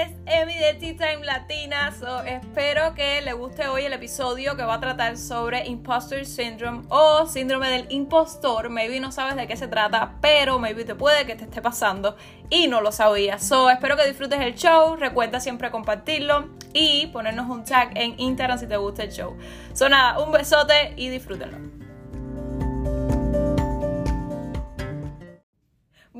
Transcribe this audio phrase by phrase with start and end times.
[0.00, 1.92] es Emi de Tea Time Latina.
[1.98, 6.84] So, espero que le guste hoy el episodio que va a tratar sobre Imposter Syndrome
[6.88, 8.70] o síndrome del impostor.
[8.70, 12.16] Maybe no sabes de qué se trata, pero maybe te puede que te esté pasando
[12.50, 13.42] y no lo sabías.
[13.44, 14.96] So, espero que disfrutes el show.
[14.96, 19.36] Recuerda siempre compartirlo y ponernos un tag en Instagram si te gusta el show.
[19.72, 21.87] So, nada, un besote y disfrútenlo.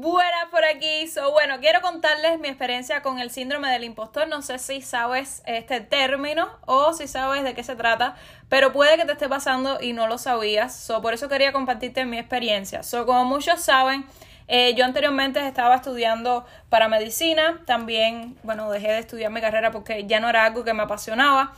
[0.00, 1.08] Buenas por aquí.
[1.08, 4.28] So, bueno, quiero contarles mi experiencia con el síndrome del impostor.
[4.28, 8.14] No sé si sabes este término o si sabes de qué se trata,
[8.48, 10.72] pero puede que te esté pasando y no lo sabías.
[10.72, 12.84] So, por eso quería compartirte mi experiencia.
[12.84, 14.06] So, como muchos saben,
[14.46, 17.60] eh, yo anteriormente estaba estudiando para medicina.
[17.66, 21.54] También, bueno, dejé de estudiar mi carrera porque ya no era algo que me apasionaba.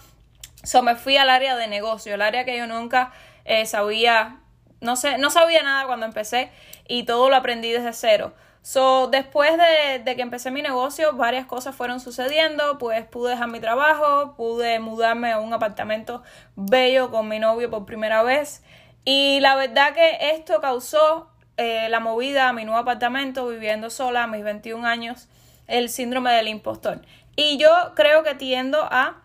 [0.65, 3.13] So, me fui al área de negocio, el área que yo nunca
[3.45, 4.39] eh, sabía
[4.81, 6.51] no sé, no sabía nada cuando empecé
[6.89, 8.35] y todo lo aprendí desde cero.
[8.63, 13.49] So, después de, de, que empecé mi negocio, varias cosas fueron sucediendo, pues pude dejar
[13.49, 16.23] mi trabajo, pude mudarme a un apartamento
[16.57, 18.63] bello con mi novio por primera vez
[19.05, 24.25] y la verdad que esto causó eh, la movida a mi nuevo apartamento, viviendo sola
[24.25, 25.29] a mis 21 años,
[25.67, 27.01] el síndrome del impostor.
[27.37, 29.23] Y yo creo que tiendo a,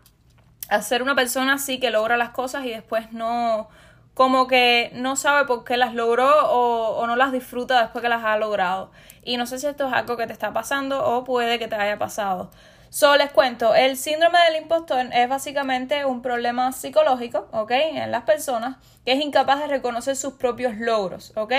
[0.69, 3.69] a ser una persona así que logra las cosas y después no,
[4.15, 8.23] como que no sabe por qué las logró o, no las disfruta después que las
[8.23, 8.89] ha logrado.
[9.23, 11.75] Y no sé si esto es algo que te está pasando o puede que te
[11.75, 12.49] haya pasado.
[12.89, 17.71] Solo les cuento, el síndrome del impostor es básicamente un problema psicológico, ¿ok?
[17.71, 21.53] En las personas que es incapaz de reconocer sus propios logros, ¿ok?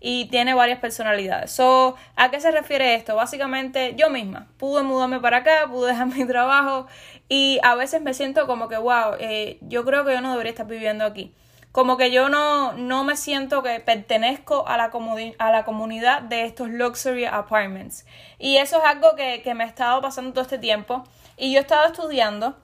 [0.00, 1.50] Y tiene varias personalidades.
[1.52, 3.14] So, ¿A qué se refiere esto?
[3.14, 6.86] Básicamente yo misma pude mudarme para acá, pude dejar mi trabajo
[7.28, 10.52] y a veces me siento como que, wow, eh, yo creo que yo no debería
[10.52, 11.34] estar viviendo aquí
[11.72, 14.90] como que yo no, no me siento que pertenezco a la,
[15.38, 18.06] a la comunidad de estos luxury apartments.
[18.38, 21.04] Y eso es algo que, que me ha estado pasando todo este tiempo.
[21.36, 22.56] Y yo he estado estudiando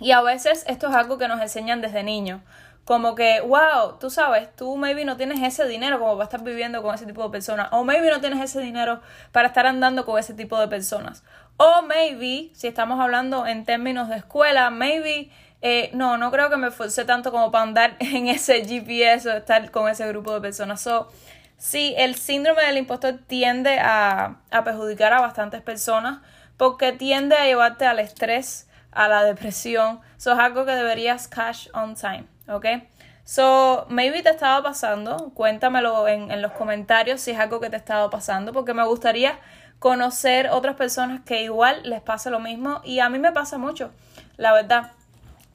[0.00, 2.40] y a veces esto es algo que nos enseñan desde niños.
[2.84, 6.82] Como que, wow, tú sabes, tú maybe no tienes ese dinero como para estar viviendo
[6.82, 7.68] con ese tipo de personas.
[7.72, 11.22] O maybe no tienes ese dinero para estar andando con ese tipo de personas.
[11.58, 16.56] O maybe, si estamos hablando en términos de escuela, maybe eh, no, no creo que
[16.56, 20.40] me esforcé tanto como para andar en ese GPS o estar con ese grupo de
[20.40, 20.80] personas.
[20.80, 21.08] So,
[21.56, 26.20] sí, el síndrome del impostor tiende a, a perjudicar a bastantes personas
[26.56, 30.00] porque tiende a llevarte al estrés, a la depresión.
[30.16, 32.66] Eso es algo que deberías cash on time, ¿ok?
[33.24, 37.76] So, maybe te estaba pasando, cuéntamelo en, en los comentarios si es algo que te
[37.76, 39.38] estaba pasando, porque me gustaría
[39.78, 43.92] conocer otras personas que igual les pasa lo mismo y a mí me pasa mucho,
[44.38, 44.92] la verdad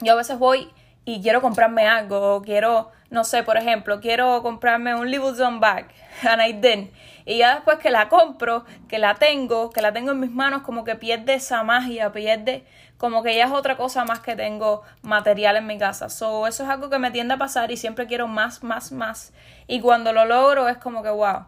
[0.03, 0.71] yo a veces voy
[1.05, 5.87] y quiero comprarme algo, o quiero, no sé, por ejemplo, quiero comprarme un Louis bag,
[6.27, 6.93] and I didn't.
[7.25, 10.61] Y ya después que la compro, que la tengo, que la tengo en mis manos,
[10.61, 12.65] como que pierde esa magia, pierde,
[12.97, 16.09] como que ya es otra cosa más que tengo material en mi casa.
[16.09, 19.33] So, eso es algo que me tiende a pasar y siempre quiero más, más, más.
[19.67, 21.45] Y cuando lo logro es como que, wow,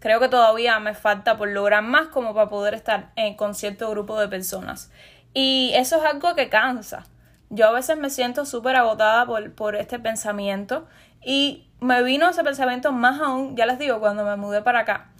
[0.00, 3.90] creo que todavía me falta por lograr más como para poder estar en, con cierto
[3.90, 4.90] grupo de personas.
[5.34, 7.06] Y eso es algo que cansa.
[7.50, 10.86] Yo a veces me siento súper agotada por, por este pensamiento
[11.24, 15.10] y me vino ese pensamiento más aún, ya les digo, cuando me mudé para acá.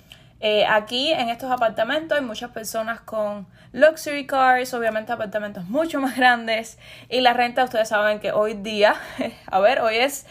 [0.40, 6.16] Eh, aquí en estos apartamentos hay muchas personas con luxury cars, obviamente apartamentos mucho más
[6.16, 6.78] grandes
[7.08, 8.94] y la renta ustedes saben que hoy día,
[9.46, 10.26] a ver, hoy es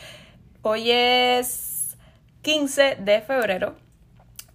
[0.61, 1.97] hoy es
[2.41, 3.75] 15 de febrero.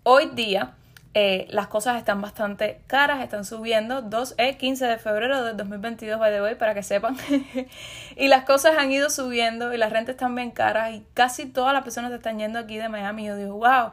[0.04, 0.75] Hoy día
[1.14, 4.00] eh, las cosas están bastante caras, están subiendo.
[4.00, 7.16] 2 es 15 de febrero del 2022, by the way, para que sepan.
[8.16, 11.74] y las cosas han ido subiendo y las rentas están bien caras y casi todas
[11.74, 13.26] las personas están yendo aquí de Miami.
[13.26, 13.90] Yo digo, wow,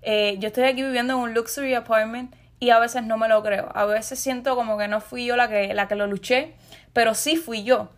[0.00, 3.42] eh, yo estoy aquí viviendo en un luxury apartment y a veces no me lo
[3.42, 3.70] creo.
[3.74, 6.54] A veces siento como que no fui yo la que, la que lo luché,
[6.94, 7.90] pero sí fui yo.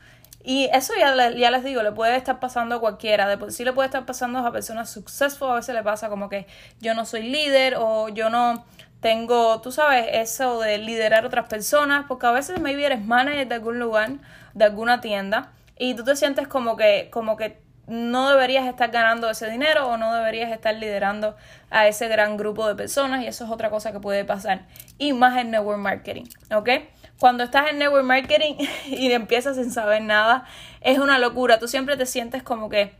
[0.46, 3.26] Y eso ya, les digo, le puede estar pasando a cualquiera.
[3.26, 5.48] De por sí le puede estar pasando a personas successful.
[5.48, 6.46] A veces le pasa como que
[6.80, 8.66] yo no soy líder o yo no
[9.00, 12.04] tengo, tú sabes, eso de liderar otras personas.
[12.06, 14.10] Porque a veces maybe eres manager de algún lugar,
[14.52, 15.52] de alguna tienda.
[15.78, 19.96] Y tú te sientes como que, como que no deberías estar ganando ese dinero o
[19.96, 21.36] no deberías estar liderando
[21.70, 23.22] a ese gran grupo de personas.
[23.22, 24.66] Y eso es otra cosa que puede pasar.
[24.98, 26.24] Y más en network marketing,
[26.54, 26.68] ¿ok?
[27.18, 28.54] Cuando estás en network marketing
[28.86, 30.46] y empiezas sin saber nada,
[30.80, 31.58] es una locura.
[31.58, 32.92] Tú siempre te sientes como que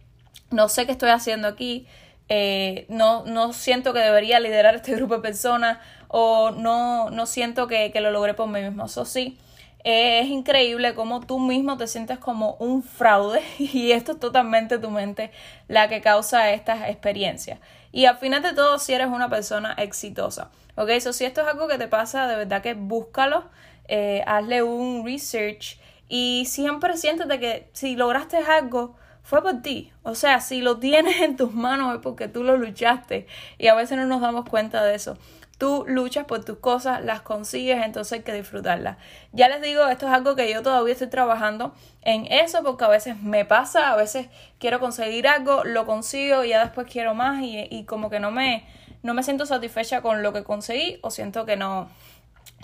[0.50, 1.86] no sé qué estoy haciendo aquí,
[2.28, 5.78] eh, no, no siento que debería liderar este grupo de personas
[6.08, 8.86] o no, no siento que, que lo logré por mí mismo.
[8.86, 9.38] Eso sí,
[9.84, 14.90] es increíble cómo tú mismo te sientes como un fraude y esto es totalmente tu
[14.90, 15.30] mente
[15.68, 17.58] la que causa estas experiencias.
[17.92, 20.50] Y al final de todo, si eres una persona exitosa.
[20.76, 23.44] Ok, eso si esto es algo que te pasa, de verdad que búscalo
[23.88, 25.78] eh, hazle un research
[26.08, 29.92] y siempre siéntete que si lograste algo, fue por ti.
[30.02, 33.26] O sea, si lo tienes en tus manos es porque tú lo luchaste
[33.58, 35.16] y a veces no nos damos cuenta de eso.
[35.56, 38.98] Tú luchas por tus cosas, las consigues, entonces hay que disfrutarlas.
[39.32, 41.72] Ya les digo, esto es algo que yo todavía estoy trabajando
[42.02, 44.26] en eso porque a veces me pasa, a veces
[44.58, 48.32] quiero conseguir algo, lo consigo y ya después quiero más y, y como que no
[48.32, 48.66] me,
[49.02, 51.88] no me siento satisfecha con lo que conseguí o siento que no,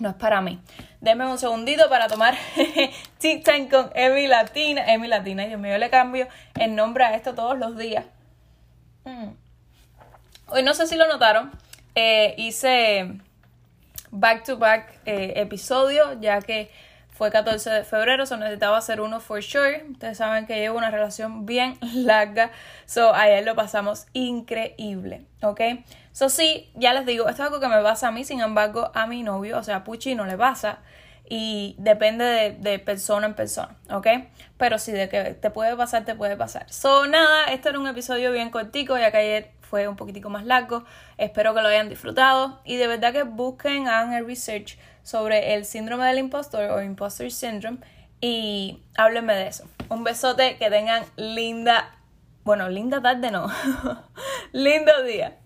[0.00, 0.61] no es para mí.
[1.00, 2.35] Denme un segundito para tomar
[3.19, 3.41] Tea
[3.71, 4.93] con Emi Latina.
[4.93, 6.29] Emi Latina, Dios mío, le cambio
[6.59, 8.05] el nombre a esto todos los días.
[9.05, 9.29] Mm.
[10.49, 11.53] Hoy no sé si lo notaron,
[11.94, 13.12] eh, hice
[14.11, 16.71] back to back eh, episodio, ya que
[17.20, 19.84] fue 14 de febrero, so necesitaba hacer uno for sure.
[19.90, 22.50] Ustedes saben que llevo una relación bien larga,
[22.87, 25.61] so ayer lo pasamos increíble, ¿ok?
[26.12, 28.90] So sí, ya les digo, esto es algo que me pasa a mí, sin embargo,
[28.94, 30.78] a mi novio, o sea, a Puchi no le pasa
[31.28, 34.06] y depende de, persona en persona, ¿ok?
[34.56, 36.73] Pero sí, de que te puede pasar, te puede pasar.
[36.73, 40.44] So, nada, este era un episodio bien cortico, ya que ayer fue un poquitico más
[40.44, 40.84] largo.
[41.17, 45.64] Espero que lo hayan disfrutado y de verdad que busquen, hagan el research sobre el
[45.64, 47.78] síndrome del impostor o imposter syndrome
[48.20, 49.64] y háblenme de eso.
[49.88, 51.94] Un besote, que tengan linda,
[52.43, 53.46] bueno, linda tarde no,
[54.52, 55.39] lindo día.